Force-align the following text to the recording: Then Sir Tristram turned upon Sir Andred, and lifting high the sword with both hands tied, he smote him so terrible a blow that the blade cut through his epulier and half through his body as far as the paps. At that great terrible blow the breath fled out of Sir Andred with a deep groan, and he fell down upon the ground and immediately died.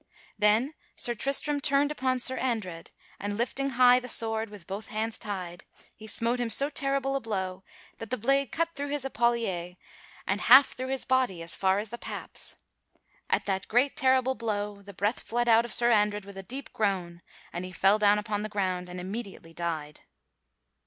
Then 0.35 0.73
Sir 0.95 1.13
Tristram 1.13 1.59
turned 1.61 1.91
upon 1.91 2.17
Sir 2.17 2.35
Andred, 2.39 2.89
and 3.19 3.37
lifting 3.37 3.69
high 3.77 3.99
the 3.99 4.09
sword 4.09 4.49
with 4.49 4.65
both 4.65 4.87
hands 4.87 5.19
tied, 5.19 5.63
he 5.95 6.07
smote 6.07 6.39
him 6.39 6.49
so 6.49 6.71
terrible 6.71 7.15
a 7.15 7.19
blow 7.21 7.63
that 7.99 8.09
the 8.09 8.17
blade 8.17 8.51
cut 8.51 8.69
through 8.73 8.87
his 8.87 9.05
epulier 9.05 9.77
and 10.25 10.41
half 10.41 10.69
through 10.69 10.87
his 10.87 11.05
body 11.05 11.43
as 11.43 11.53
far 11.53 11.77
as 11.77 11.89
the 11.89 11.99
paps. 11.99 12.55
At 13.29 13.45
that 13.45 13.67
great 13.67 13.95
terrible 13.95 14.33
blow 14.33 14.81
the 14.81 14.91
breath 14.91 15.19
fled 15.19 15.47
out 15.47 15.65
of 15.65 15.71
Sir 15.71 15.91
Andred 15.91 16.25
with 16.25 16.35
a 16.39 16.41
deep 16.41 16.73
groan, 16.73 17.21
and 17.53 17.63
he 17.63 17.71
fell 17.71 17.99
down 17.99 18.17
upon 18.17 18.41
the 18.41 18.49
ground 18.49 18.89
and 18.89 18.99
immediately 18.99 19.53
died. 19.53 19.99